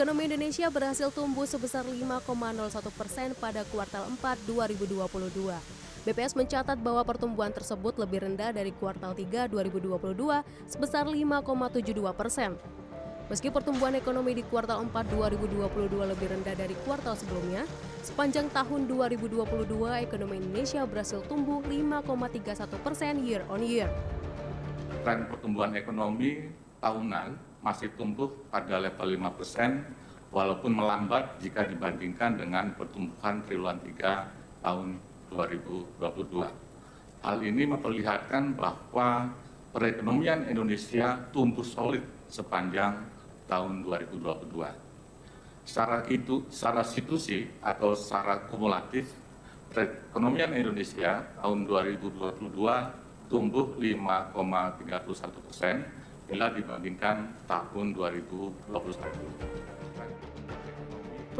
[0.00, 2.24] Ekonomi Indonesia berhasil tumbuh sebesar 5,01
[2.96, 4.96] persen pada kuartal 4 2022.
[6.08, 10.00] BPS mencatat bahwa pertumbuhan tersebut lebih rendah dari kuartal 3 2022
[10.72, 12.56] sebesar 5,72 persen.
[13.28, 17.68] Meski pertumbuhan ekonomi di kuartal 4 2022 lebih rendah dari kuartal sebelumnya,
[18.00, 19.44] sepanjang tahun 2022
[20.00, 23.92] ekonomi Indonesia berhasil tumbuh 5,31 persen year on year.
[25.04, 26.48] Tren pertumbuhan ekonomi
[26.80, 29.84] tahunan masih tumbuh pada level 5 persen,
[30.32, 34.96] walaupun melambat jika dibandingkan dengan pertumbuhan triwulan 3 tahun
[35.32, 36.46] 2022.
[37.20, 39.28] Hal ini memperlihatkan bahwa
[39.76, 43.04] perekonomian Indonesia tumbuh solid sepanjang
[43.44, 44.70] tahun 2022.
[45.66, 49.12] Secara itu, secara situsi atau secara kumulatif,
[49.70, 55.86] perekonomian Indonesia tahun 2022 tumbuh 5,31 persen
[56.30, 60.39] bila dibandingkan tahun 2021.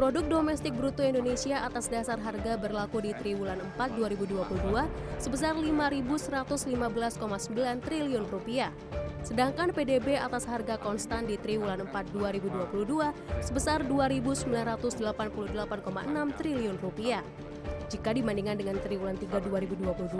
[0.01, 4.73] Produk domestik bruto Indonesia atas dasar harga berlaku di triwulan 4 2022
[5.21, 7.21] sebesar 5.115,9
[7.85, 8.73] triliun rupiah.
[9.21, 14.49] Sedangkan PDB atas harga konstan di triwulan 4 2022 sebesar 2.988,6
[16.33, 17.21] triliun rupiah.
[17.93, 20.17] Jika dibandingkan dengan triwulan 3 2022,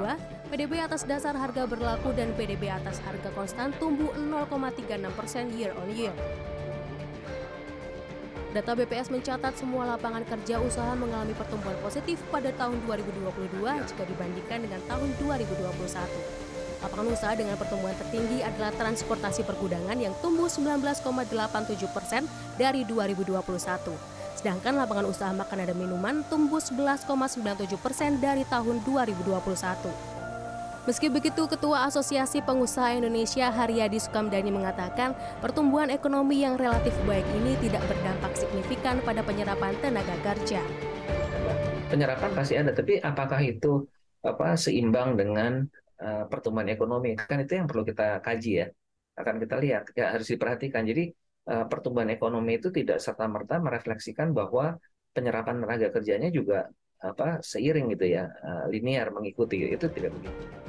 [0.54, 5.90] PDB atas dasar harga berlaku dan PDB atas harga konstan tumbuh 0,36 persen year on
[5.90, 6.14] year.
[8.52, 14.68] Data BPS mencatat semua lapangan kerja usaha mengalami pertumbuhan positif pada tahun 2022 jika dibandingkan
[14.68, 15.72] dengan tahun 2021.
[16.84, 22.28] Lapangan usaha dengan pertumbuhan tertinggi adalah transportasi pergudangan yang tumbuh 19,87 persen
[22.60, 23.40] dari 2021.
[24.36, 30.12] Sedangkan lapangan usaha makanan dan minuman tumbuh 11,97 persen dari tahun 2021.
[30.82, 37.54] Meski begitu, Ketua Asosiasi Pengusaha Indonesia Haryadi Sukamdani mengatakan pertumbuhan ekonomi yang relatif baik ini
[37.62, 38.11] tidak berdampak
[38.42, 40.62] signifikan pada penyerapan tenaga kerja.
[41.94, 43.86] Penyerapan pasti ada, tapi apakah itu
[44.26, 45.62] apa seimbang dengan
[46.02, 47.14] uh, pertumbuhan ekonomi?
[47.14, 48.68] Kan itu yang perlu kita kaji ya.
[49.14, 50.88] Akan kita lihat, ya harus diperhatikan.
[50.88, 54.78] Jadi Eh, pertumbuhan ekonomi itu tidak serta merta merefleksikan bahwa
[55.10, 56.70] penyerapan tenaga kerjanya juga
[57.02, 60.61] apa seiring gitu ya eh, linear mengikuti itu tidak begitu.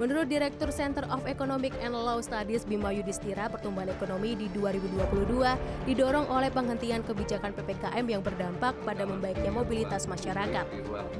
[0.00, 5.44] Menurut Direktur Center of Economic and Law Studies Bima Yudhistira, pertumbuhan ekonomi di 2022
[5.84, 10.64] didorong oleh penghentian kebijakan PPKM yang berdampak pada membaiknya mobilitas masyarakat.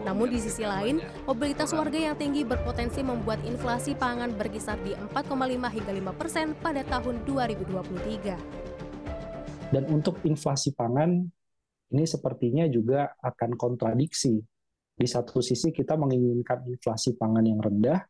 [0.00, 5.76] Namun di sisi lain, mobilitas warga yang tinggi berpotensi membuat inflasi pangan berkisar di 4,5
[5.76, 9.76] hingga 5 persen pada tahun 2023.
[9.76, 11.20] Dan untuk inflasi pangan,
[11.92, 14.40] ini sepertinya juga akan kontradiksi.
[14.96, 18.08] Di satu sisi kita menginginkan inflasi pangan yang rendah,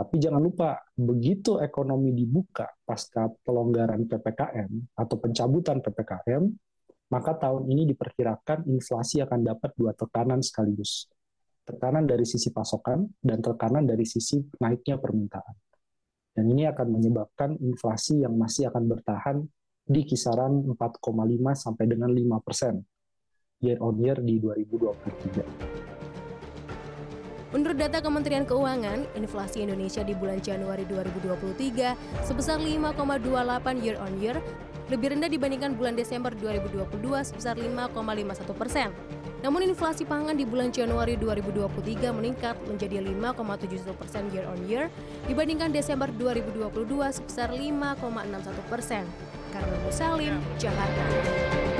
[0.00, 6.48] tapi jangan lupa, begitu ekonomi dibuka pasca pelonggaran PPKM atau pencabutan PPKM,
[7.12, 11.04] maka tahun ini diperkirakan inflasi akan dapat dua tekanan sekaligus.
[11.68, 15.52] Tekanan dari sisi pasokan dan tekanan dari sisi naiknya permintaan.
[16.32, 19.36] Dan ini akan menyebabkan inflasi yang masih akan bertahan
[19.84, 20.96] di kisaran 4,5
[21.52, 22.80] sampai dengan 5 persen
[23.60, 26.09] year on year di 2023.
[27.50, 34.38] Menurut data Kementerian Keuangan, inflasi Indonesia di bulan Januari 2023 sebesar 5,28 year on year,
[34.86, 36.94] lebih rendah dibandingkan bulan Desember 2022
[37.26, 38.94] sebesar 5,51 persen.
[39.42, 44.86] Namun inflasi pangan di bulan Januari 2023 meningkat menjadi 5,71 persen year on year
[45.26, 46.70] dibandingkan Desember 2022
[47.18, 49.02] sebesar 5,61 persen.
[49.50, 51.79] Karena Musalim, Jakarta.